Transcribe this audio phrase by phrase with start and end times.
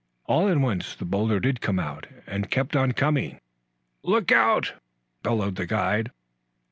[0.25, 3.39] All at once the boulder did come out, and it kept on coming.
[4.01, 4.73] "Look out!"
[5.21, 6.09] bellowed the guide.